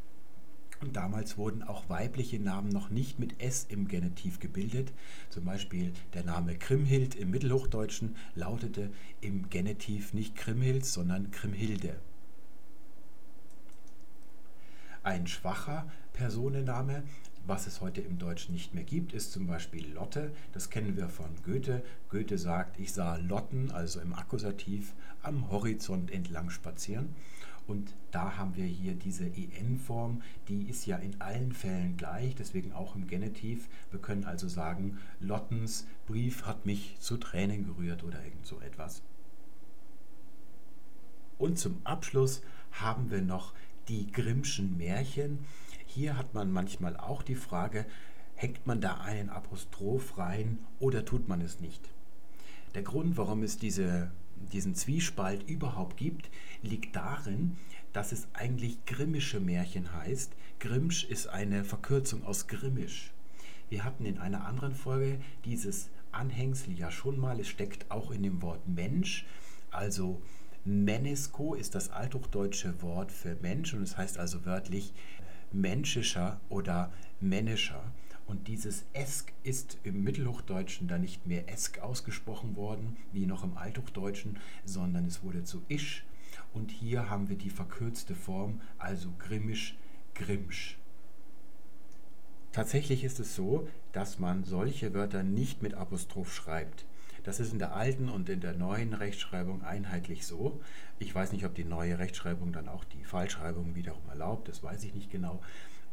Und 0.81 0.95
damals 0.95 1.37
wurden 1.37 1.61
auch 1.61 1.89
weibliche 1.89 2.39
Namen 2.39 2.69
noch 2.69 2.89
nicht 2.89 3.19
mit 3.19 3.41
S 3.41 3.65
im 3.67 3.87
Genitiv 3.89 4.39
gebildet. 4.39 4.93
Zum 5.29 5.43
Beispiel 5.43 5.91
der 6.13 6.23
Name 6.23 6.55
Krimhild 6.55 7.15
im 7.15 7.31
Mittelhochdeutschen 7.31 8.15
lautete 8.35 8.89
im 9.19 9.49
Genitiv 9.49 10.13
nicht 10.13 10.35
Krimhild, 10.35 10.85
sondern 10.85 11.31
Krimhilde. 11.31 11.97
Ein 15.03 15.27
schwacher 15.27 15.89
Personenname 16.13 17.03
was 17.49 17.65
es 17.65 17.81
heute 17.81 17.99
im 17.99 18.19
Deutschen 18.19 18.53
nicht 18.53 18.75
mehr 18.75 18.83
gibt, 18.83 19.11
ist 19.11 19.31
zum 19.31 19.47
Beispiel 19.47 19.91
Lotte. 19.91 20.31
Das 20.53 20.69
kennen 20.69 20.95
wir 20.95 21.09
von 21.09 21.29
Goethe. 21.43 21.83
Goethe 22.09 22.37
sagt, 22.37 22.79
ich 22.79 22.93
sah 22.93 23.15
Lotten, 23.17 23.71
also 23.71 23.99
im 23.99 24.13
Akkusativ, 24.13 24.93
am 25.23 25.49
Horizont 25.49 26.11
entlang 26.11 26.51
spazieren. 26.51 27.15
Und 27.65 27.95
da 28.11 28.37
haben 28.37 28.55
wir 28.55 28.65
hier 28.65 28.93
diese 28.93 29.25
en-Form, 29.25 30.21
die 30.47 30.69
ist 30.69 30.85
ja 30.85 30.97
in 30.97 31.19
allen 31.21 31.51
Fällen 31.51 31.97
gleich, 31.97 32.35
deswegen 32.35 32.71
auch 32.71 32.95
im 32.95 33.07
Genitiv. 33.07 33.67
Wir 33.89 33.99
können 33.99 34.25
also 34.25 34.47
sagen, 34.47 34.99
Lottens 35.19 35.87
Brief 36.05 36.45
hat 36.45 36.67
mich 36.67 36.97
zu 36.99 37.17
Tränen 37.17 37.65
gerührt 37.65 38.03
oder 38.03 38.23
irgend 38.23 38.45
so 38.45 38.59
etwas. 38.61 39.01
Und 41.39 41.57
zum 41.57 41.81
Abschluss 41.83 42.41
haben 42.71 43.09
wir 43.09 43.21
noch 43.21 43.53
die 43.89 44.11
Grimmschen 44.11 44.77
Märchen. 44.77 45.39
Hier 45.85 46.17
hat 46.17 46.33
man 46.33 46.51
manchmal 46.51 46.95
auch 46.95 47.23
die 47.23 47.35
Frage, 47.35 47.85
hängt 48.35 48.65
man 48.67 48.79
da 48.79 48.99
einen 49.01 49.29
Apostroph 49.29 50.17
rein 50.17 50.59
oder 50.79 51.03
tut 51.03 51.27
man 51.27 51.41
es 51.41 51.59
nicht? 51.59 51.89
Der 52.75 52.83
Grund, 52.83 53.17
warum 53.17 53.41
es 53.41 53.57
diese, 53.57 54.11
diesen 54.53 54.75
Zwiespalt 54.75 55.49
überhaupt 55.49 55.97
gibt, 55.97 56.29
liegt 56.61 56.95
darin, 56.95 57.57
dass 57.91 58.11
es 58.11 58.27
eigentlich 58.33 58.85
grimmische 58.85 59.39
Märchen 59.39 59.91
heißt. 59.93 60.31
Grimmsch 60.59 61.05
ist 61.05 61.27
eine 61.27 61.63
Verkürzung 61.63 62.23
aus 62.23 62.47
Grimmisch. 62.47 63.11
Wir 63.69 63.83
hatten 63.83 64.05
in 64.05 64.19
einer 64.19 64.45
anderen 64.45 64.75
Folge 64.75 65.19
dieses 65.45 65.89
Anhängsel 66.11 66.77
ja 66.77 66.91
schon 66.91 67.19
mal. 67.19 67.39
Es 67.39 67.47
steckt 67.47 67.89
auch 67.89 68.11
in 68.11 68.21
dem 68.21 68.41
Wort 68.43 68.67
Mensch. 68.67 69.25
Also 69.71 70.21
Menesko 70.65 71.53
ist 71.53 71.75
das 71.75 71.89
althochdeutsche 71.89 72.81
Wort 72.81 73.11
für 73.11 73.35
Mensch 73.41 73.73
und 73.73 73.81
es 73.81 73.97
heißt 73.97 74.17
also 74.17 74.45
wörtlich 74.45 74.93
menschischer 75.51 76.39
oder 76.49 76.91
männischer. 77.19 77.81
Und 78.27 78.47
dieses 78.47 78.85
Esk 78.93 79.33
ist 79.43 79.79
im 79.83 80.03
Mittelhochdeutschen 80.03 80.87
dann 80.87 81.01
nicht 81.01 81.25
mehr 81.25 81.49
Esk 81.49 81.79
ausgesprochen 81.79 82.55
worden, 82.55 82.97
wie 83.11 83.25
noch 83.25 83.43
im 83.43 83.57
Althochdeutschen, 83.57 84.37
sondern 84.65 85.05
es 85.05 85.23
wurde 85.23 85.43
zu 85.43 85.63
Isch. 85.67 86.05
Und 86.53 86.69
hier 86.69 87.09
haben 87.09 87.29
wir 87.29 87.37
die 87.37 87.49
verkürzte 87.49 88.13
Form, 88.13 88.61
also 88.77 89.09
Grimmisch, 89.17 89.77
Grimsch. 90.13 90.77
Tatsächlich 92.51 93.03
ist 93.03 93.19
es 93.19 93.35
so, 93.35 93.67
dass 93.93 94.19
man 94.19 94.43
solche 94.43 94.93
Wörter 94.93 95.23
nicht 95.23 95.63
mit 95.63 95.73
Apostroph 95.73 96.33
schreibt. 96.33 96.85
Das 97.23 97.39
ist 97.39 97.51
in 97.51 97.59
der 97.59 97.75
alten 97.75 98.09
und 98.09 98.29
in 98.29 98.41
der 98.41 98.53
neuen 98.53 98.93
Rechtschreibung 98.93 99.63
einheitlich 99.63 100.25
so. 100.25 100.61
Ich 100.99 101.13
weiß 101.13 101.31
nicht, 101.31 101.45
ob 101.45 101.55
die 101.55 101.65
neue 101.65 101.99
Rechtschreibung 101.99 102.51
dann 102.51 102.67
auch 102.67 102.83
die 102.83 103.03
Falschschreibung 103.03 103.75
wiederum 103.75 104.07
erlaubt, 104.09 104.47
das 104.47 104.63
weiß 104.63 104.83
ich 104.83 104.93
nicht 104.93 105.11
genau 105.11 105.41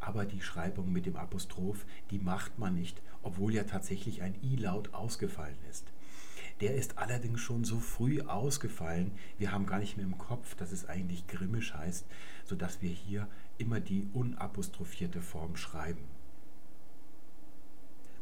aber 0.01 0.25
die 0.25 0.41
Schreibung 0.41 0.93
mit 0.93 1.07
dem 1.07 1.17
Apostroph, 1.17 1.85
die 2.11 2.19
macht 2.19 2.59
man 2.59 2.75
nicht, 2.75 3.01
obwohl 3.23 3.55
ja 3.55 3.65
tatsächlich 3.65 4.23
ein 4.23 4.37
I-Laut 4.43 4.95
ausgefallen 4.95 5.59
ist. 5.71 5.85
Der 6.61 6.75
ist 6.75 6.97
allerdings 6.97 7.41
schon 7.41 7.65
so 7.65 7.81
früh 7.81 8.23
ausgefallen, 8.23 9.13
wir 9.37 9.53
haben 9.53 9.67
gar 9.67 9.79
nicht 9.79 9.97
mehr 9.97 10.07
im 10.07 10.17
Kopf, 10.17 10.55
dass 10.55 10.73
es 10.73 10.89
eigentlich 10.89 11.27
grimmisch 11.27 11.75
heißt, 11.75 12.07
sodass 12.45 12.81
wir 12.81 12.89
hier 12.91 13.29
immer 13.59 13.81
die 13.81 14.09
unapostrophierte 14.15 15.21
Form 15.21 15.57
schreiben. 15.57 16.05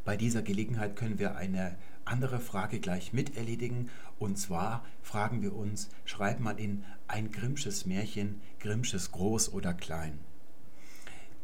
Bei 0.05 0.17
dieser 0.17 0.43
Gelegenheit 0.43 0.97
können 0.97 1.19
wir 1.19 1.37
eine 1.37 1.77
andere 2.05 2.41
Frage 2.41 2.81
gleich 2.81 3.13
mit 3.13 3.37
erledigen. 3.37 3.89
Und 4.19 4.39
zwar 4.39 4.85
fragen 5.03 5.43
wir 5.43 5.55
uns, 5.55 5.89
schreibt 6.05 6.41
man 6.41 6.59
in 6.59 6.85
ein 7.09 7.31
Grimmsches 7.31 7.87
Märchen, 7.87 8.41
Grimmsches 8.61 9.13
groß 9.13 9.53
oder 9.53 9.73
klein? 9.73 10.19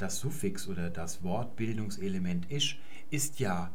das 0.01 0.19
Suffix 0.19 0.67
oder 0.67 0.89
das 0.89 1.23
Wortbildungselement 1.23 2.51
isch 2.51 2.79
ist 3.11 3.39
ja 3.39 3.71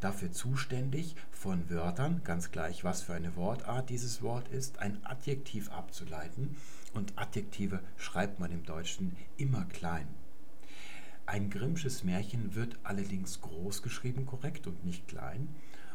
dafür 0.00 0.30
zuständig, 0.30 1.16
von 1.30 1.70
Wörtern, 1.70 2.22
ganz 2.24 2.50
gleich 2.50 2.84
was 2.84 3.02
für 3.02 3.14
eine 3.14 3.36
Wortart 3.36 3.88
dieses 3.88 4.22
Wort 4.22 4.48
ist, 4.48 4.78
ein 4.78 4.98
Adjektiv 5.04 5.70
abzuleiten. 5.70 6.56
Und 6.92 7.12
Adjektive 7.16 7.80
schreibt 7.96 8.40
man 8.40 8.50
im 8.50 8.64
Deutschen 8.64 9.16
immer 9.36 9.64
klein. 9.66 10.08
Ein 11.30 11.48
Grimmsches 11.48 12.02
Märchen 12.02 12.56
wird 12.56 12.76
allerdings 12.82 13.40
groß 13.40 13.82
geschrieben, 13.82 14.26
korrekt 14.26 14.66
und 14.66 14.84
nicht 14.84 15.06
klein. 15.06 15.46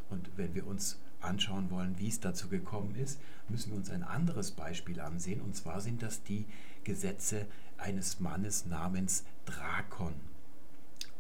Und 0.10 0.32
wenn 0.38 0.56
wir 0.56 0.66
uns 0.66 0.98
anschauen 1.20 1.70
wollen, 1.72 2.00
wie 2.00 2.08
es 2.08 2.22
dazu 2.22 2.48
gekommen 2.48 2.96
ist, 2.96 3.20
müssen 3.50 3.72
wir 3.72 3.78
uns 3.78 3.90
ein 3.90 4.04
anderes 4.04 4.52
Beispiel 4.52 5.02
ansehen. 5.02 5.42
Und 5.42 5.54
zwar 5.54 5.82
sind 5.82 6.02
das 6.02 6.24
die 6.24 6.46
Gesetze 6.86 7.48
eines 7.78 8.22
Mannes 8.22 8.66
namens 8.66 9.26
Drakon. 9.44 10.14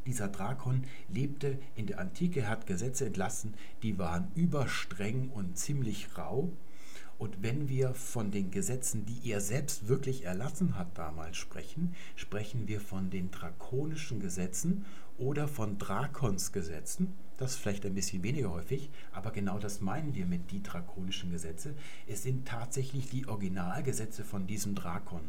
Dieser 0.05 0.29
Drakon 0.29 0.85
lebte 1.09 1.59
in 1.75 1.85
der 1.85 1.99
Antike, 1.99 2.47
hat 2.47 2.67
Gesetze 2.67 3.07
entlassen, 3.07 3.53
die 3.83 3.99
waren 3.99 4.31
überstreng 4.33 5.29
und 5.29 5.57
ziemlich 5.57 6.17
rau. 6.17 6.53
Und 7.17 7.41
wenn 7.41 7.69
wir 7.69 7.93
von 7.93 8.31
den 8.31 8.51
Gesetzen, 8.51 9.05
die 9.05 9.29
er 9.29 9.39
selbst 9.39 9.87
wirklich 9.87 10.25
erlassen 10.25 10.77
hat 10.77 10.97
damals 10.97 11.37
sprechen, 11.37 11.95
sprechen 12.15 12.67
wir 12.67 12.81
von 12.81 13.09
den 13.09 13.31
drakonischen 13.31 14.19
Gesetzen 14.19 14.85
oder 15.17 15.47
von 15.47 15.77
Drakonsgesetzen. 15.77 17.13
Das 17.37 17.51
ist 17.51 17.57
vielleicht 17.57 17.85
ein 17.85 17.95
bisschen 17.95 18.23
weniger 18.23 18.51
häufig, 18.51 18.89
aber 19.13 19.31
genau 19.31 19.59
das 19.59 19.81
meinen 19.81 20.13
wir 20.13 20.25
mit 20.25 20.51
die 20.51 20.63
drakonischen 20.63 21.31
Gesetze. 21.31 21.73
Es 22.07 22.23
sind 22.23 22.47
tatsächlich 22.47 23.09
die 23.09 23.27
Originalgesetze 23.27 24.23
von 24.23 24.47
diesem 24.47 24.75
Drakon. 24.75 25.21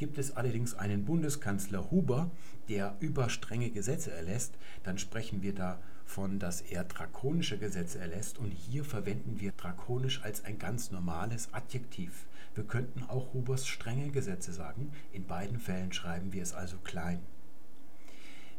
Gibt 0.00 0.16
es 0.16 0.34
allerdings 0.34 0.72
einen 0.72 1.04
Bundeskanzler 1.04 1.90
Huber, 1.90 2.30
der 2.70 2.96
überstrenge 3.00 3.68
Gesetze 3.68 4.10
erlässt, 4.10 4.54
dann 4.82 4.96
sprechen 4.96 5.42
wir 5.42 5.54
davon, 5.54 6.38
dass 6.38 6.62
er 6.62 6.84
drakonische 6.84 7.58
Gesetze 7.58 7.98
erlässt 7.98 8.38
und 8.38 8.50
hier 8.50 8.82
verwenden 8.82 9.40
wir 9.40 9.52
drakonisch 9.52 10.22
als 10.22 10.42
ein 10.46 10.58
ganz 10.58 10.90
normales 10.90 11.52
Adjektiv. 11.52 12.24
Wir 12.54 12.64
könnten 12.64 13.02
auch 13.10 13.34
Hubers 13.34 13.66
strenge 13.66 14.08
Gesetze 14.08 14.54
sagen, 14.54 14.90
in 15.12 15.26
beiden 15.26 15.58
Fällen 15.58 15.92
schreiben 15.92 16.32
wir 16.32 16.44
es 16.44 16.54
also 16.54 16.78
klein. 16.78 17.20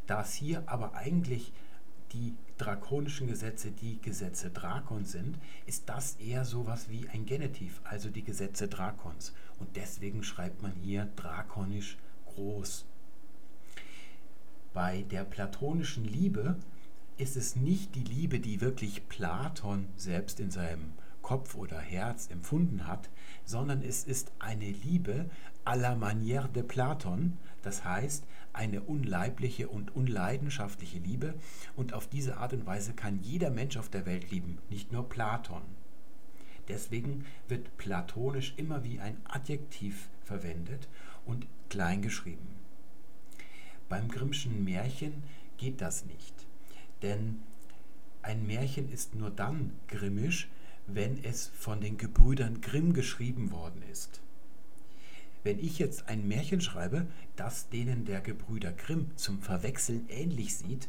Da 0.06 0.22
es 0.22 0.34
hier 0.34 0.62
aber 0.66 0.94
eigentlich 0.94 1.52
die 2.12 2.36
drakonischen 2.58 3.26
Gesetze 3.26 3.72
die 3.72 4.00
Gesetze 4.00 4.50
Drakons 4.50 5.10
sind, 5.12 5.38
ist 5.66 5.88
das 5.88 6.14
eher 6.16 6.44
sowas 6.44 6.88
wie 6.88 7.08
ein 7.08 7.26
Genitiv, 7.26 7.80
also 7.84 8.10
die 8.10 8.22
Gesetze 8.22 8.68
Drakons. 8.68 9.32
Und 9.62 9.76
deswegen 9.76 10.24
schreibt 10.24 10.60
man 10.60 10.72
hier 10.82 11.08
drakonisch 11.14 11.96
groß. 12.26 12.84
Bei 14.72 15.02
der 15.02 15.22
platonischen 15.22 16.04
Liebe 16.04 16.56
ist 17.16 17.36
es 17.36 17.54
nicht 17.54 17.94
die 17.94 18.02
Liebe, 18.02 18.40
die 18.40 18.60
wirklich 18.60 19.08
Platon 19.08 19.86
selbst 19.94 20.40
in 20.40 20.50
seinem 20.50 20.94
Kopf 21.22 21.54
oder 21.54 21.78
Herz 21.78 22.28
empfunden 22.28 22.88
hat, 22.88 23.08
sondern 23.44 23.82
es 23.82 24.02
ist 24.02 24.32
eine 24.40 24.68
Liebe 24.68 25.30
à 25.64 25.76
la 25.76 25.94
manière 25.94 26.48
de 26.48 26.64
Platon, 26.64 27.38
das 27.62 27.84
heißt 27.84 28.24
eine 28.52 28.80
unleibliche 28.80 29.68
und 29.68 29.94
unleidenschaftliche 29.94 30.98
Liebe 30.98 31.34
und 31.76 31.92
auf 31.92 32.08
diese 32.08 32.38
Art 32.38 32.52
und 32.52 32.66
Weise 32.66 32.94
kann 32.94 33.20
jeder 33.22 33.50
Mensch 33.50 33.76
auf 33.76 33.90
der 33.90 34.06
Welt 34.06 34.32
lieben, 34.32 34.58
nicht 34.70 34.90
nur 34.90 35.08
Platon. 35.08 35.62
Deswegen 36.68 37.26
wird 37.48 37.76
platonisch 37.76 38.54
immer 38.56 38.84
wie 38.84 39.00
ein 39.00 39.16
Adjektiv 39.24 40.08
verwendet 40.22 40.88
und 41.26 41.46
klein 41.68 42.02
geschrieben. 42.02 42.48
Beim 43.88 44.08
Grimmschen 44.08 44.64
Märchen 44.64 45.22
geht 45.58 45.80
das 45.80 46.06
nicht, 46.06 46.34
denn 47.02 47.42
ein 48.22 48.46
Märchen 48.46 48.90
ist 48.90 49.14
nur 49.14 49.30
dann 49.30 49.72
grimmisch, 49.88 50.48
wenn 50.86 51.22
es 51.24 51.48
von 51.48 51.80
den 51.80 51.96
Gebrüdern 51.96 52.60
Grimm 52.60 52.92
geschrieben 52.92 53.50
worden 53.50 53.82
ist. 53.90 54.20
Wenn 55.44 55.58
ich 55.58 55.78
jetzt 55.78 56.08
ein 56.08 56.28
Märchen 56.28 56.60
schreibe, 56.60 57.06
das 57.34 57.68
denen 57.68 58.04
der 58.04 58.20
Gebrüder 58.20 58.72
Grimm 58.72 59.10
zum 59.16 59.42
Verwechseln 59.42 60.06
ähnlich 60.08 60.56
sieht, 60.56 60.88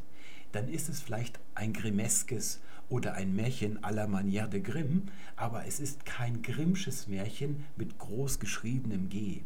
dann 0.51 0.67
ist 0.67 0.89
es 0.89 1.01
vielleicht 1.01 1.39
ein 1.55 1.73
Grimmeskes 1.73 2.61
oder 2.89 3.13
ein 3.13 3.35
Märchen 3.35 3.83
à 3.83 3.91
la 3.91 4.07
Manière 4.07 4.47
de 4.47 4.61
Grimm, 4.61 5.03
aber 5.35 5.65
es 5.65 5.79
ist 5.79 6.05
kein 6.05 6.41
Grimmsches 6.41 7.07
Märchen 7.07 7.65
mit 7.75 7.97
groß 7.97 8.39
geschriebenem 8.39 9.09
G. 9.09 9.41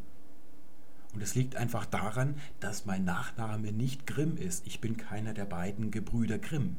Und 1.14 1.22
es 1.22 1.36
liegt 1.36 1.56
einfach 1.56 1.86
daran, 1.86 2.36
dass 2.60 2.86
mein 2.86 3.04
Nachname 3.04 3.72
nicht 3.72 4.06
Grimm 4.06 4.38
ist. 4.38 4.68
Ich 4.68 4.82
bin 4.82 4.98
keiner 4.98 5.34
der 5.34 5.46
beiden 5.46 5.90
Gebrüder 5.90 6.38
Grimm. 6.38 6.76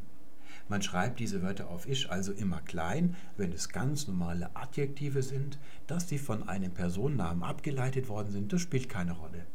Man 0.68 0.82
schreibt 0.82 1.18
diese 1.18 1.42
Wörter 1.42 1.68
auf 1.70 1.88
Ich 1.88 2.10
also 2.10 2.32
immer 2.32 2.60
klein, 2.60 3.16
wenn 3.36 3.52
es 3.52 3.70
ganz 3.70 4.06
normale 4.06 4.54
Adjektive 4.54 5.22
sind, 5.22 5.58
dass 5.86 6.08
sie 6.08 6.18
von 6.18 6.48
einem 6.48 6.72
Personennamen 6.72 7.42
abgeleitet 7.42 8.08
worden 8.08 8.30
sind, 8.30 8.52
das 8.52 8.60
spielt 8.60 8.88
keine 8.88 9.12
Rolle. 9.12 9.46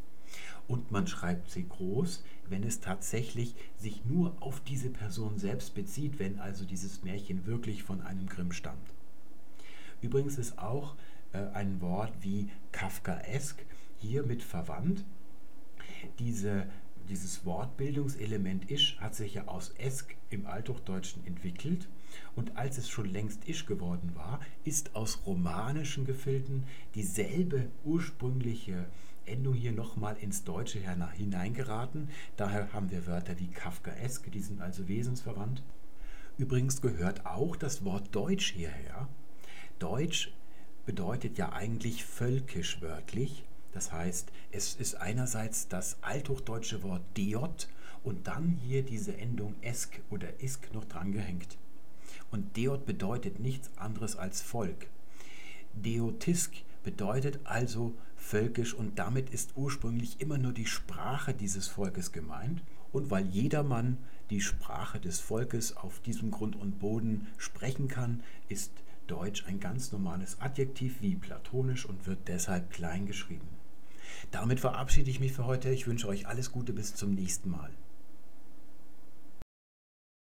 Und 0.68 0.92
man 0.92 1.08
schreibt 1.08 1.50
sie 1.52 1.68
groß, 1.68 2.24
wenn 2.50 2.64
es 2.64 2.80
tatsächlich 2.80 3.56
sich 3.78 4.06
nur 4.06 4.36
auf 4.40 4.62
diese 4.62 4.90
Person 4.90 5.38
selbst 5.38 5.76
bezieht, 5.76 6.20
wenn 6.20 6.40
also 6.40 6.66
dieses 6.66 7.04
Märchen 7.04 7.46
wirklich 7.46 7.84
von 7.84 8.02
einem 8.02 8.28
Grimm 8.28 8.52
stammt. 8.52 8.92
Übrigens 10.02 10.38
ist 10.38 10.60
auch 10.60 10.96
äh, 11.32 11.40
ein 11.54 11.82
Wort 11.82 12.14
wie 12.22 12.50
Kafkaesk 12.72 13.66
hiermit 14.00 14.44
verwandt. 14.44 15.04
Diese 16.20 16.68
dieses 17.10 17.46
Wortbildungselement 17.46 18.72
isch 18.72 18.98
hat 19.00 19.16
sich 19.16 19.34
ja 19.34 19.48
aus 19.48 19.74
esk 19.78 20.16
im 20.30 20.46
Althochdeutschen 20.46 21.26
entwickelt 21.26 21.88
und 22.36 22.56
als 22.56 22.78
es 22.78 22.90
schon 22.90 23.10
längst 23.10 23.48
isch 23.48 23.66
geworden 23.66 24.12
war, 24.16 24.40
ist 24.64 24.96
aus 24.96 25.20
romanischen 25.26 26.06
Gefilden 26.06 26.64
dieselbe 26.96 27.68
ursprüngliche 27.84 28.86
Endung 29.26 29.54
hier 29.54 29.72
nochmal 29.72 30.18
ins 30.18 30.44
Deutsche 30.44 30.80
hineingeraten. 30.80 32.10
Daher 32.38 32.74
haben 32.74 32.92
wir 32.92 33.08
Wörter 33.08 33.40
wie 33.40 33.48
Kafkaesk, 33.48 34.32
die 34.32 34.42
sind 34.42 34.62
also 34.62 34.88
wesensverwandt. 34.88 35.64
Übrigens 36.38 36.82
gehört 36.82 37.26
auch 37.26 37.56
das 37.56 37.86
Wort 37.86 38.14
Deutsch 38.16 38.54
hierher. 38.54 39.08
Deutsch 39.80 40.34
bedeutet 40.86 41.38
ja 41.38 41.54
eigentlich 41.54 42.06
völkisch 42.06 42.82
wörtlich 42.82 43.46
das 43.74 43.92
heißt, 43.92 44.32
es 44.52 44.76
ist 44.76 44.96
einerseits 44.96 45.68
das 45.68 45.98
althochdeutsche 46.02 46.84
Wort 46.84 47.02
Deot 47.18 47.68
und 48.04 48.28
dann 48.28 48.60
hier 48.64 48.84
diese 48.84 49.18
Endung 49.18 49.56
esk 49.62 50.00
oder 50.12 50.28
isk 50.42 50.74
noch 50.74 50.86
dran 50.86 51.12
gehängt. 51.12 51.58
Und 52.32 52.56
Deot 52.56 52.86
bedeutet 52.86 53.40
nichts 53.40 53.72
anderes 53.78 54.16
als 54.16 54.42
Volk. 54.42 54.88
Deotisk 55.74 56.54
bedeutet 56.84 57.40
also 57.46 57.94
völkisch 58.24 58.74
und 58.74 58.98
damit 58.98 59.30
ist 59.30 59.52
ursprünglich 59.56 60.22
immer 60.22 60.38
nur 60.38 60.54
die 60.54 60.66
Sprache 60.66 61.34
dieses 61.34 61.68
Volkes 61.68 62.12
gemeint. 62.12 62.64
Und 62.92 63.12
weil 63.12 63.26
jedermann 63.26 63.98
die 64.30 64.42
Sprache 64.42 65.00
des 65.00 65.20
Volkes 65.20 65.76
auf 65.76 66.00
diesem 66.00 66.32
Grund 66.32 66.56
und 66.56 66.80
Boden 66.80 67.28
sprechen 67.38 67.88
kann, 67.88 68.24
ist 68.50 68.72
Deutsch 69.08 69.46
ein 69.48 69.60
ganz 69.60 69.92
normales 69.92 70.40
Adjektiv 70.40 71.02
wie 71.02 71.16
platonisch 71.16 71.86
und 71.86 72.08
wird 72.08 72.28
deshalb 72.28 72.72
klein 72.72 73.06
geschrieben. 73.06 73.48
Damit 74.32 74.60
verabschiede 74.60 75.10
ich 75.10 75.20
mich 75.20 75.34
für 75.34 75.46
heute. 75.46 75.70
Ich 75.70 75.88
wünsche 75.88 76.08
euch 76.08 76.28
alles 76.28 76.52
Gute 76.52 76.72
bis 76.72 76.96
zum 76.96 77.14
nächsten 77.14 77.50
Mal. 77.50 77.72